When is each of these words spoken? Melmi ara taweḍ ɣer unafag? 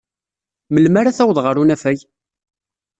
Melmi 0.73 0.97
ara 0.99 1.17
taweḍ 1.17 1.37
ɣer 1.41 1.55
unafag? 1.61 1.99